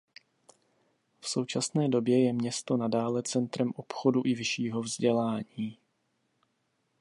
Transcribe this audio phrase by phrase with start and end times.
[1.19, 5.77] V současné době je město nadále centrem obchodu i vyššího vzdělání.